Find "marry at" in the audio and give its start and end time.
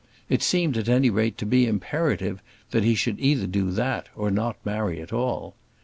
4.65-5.13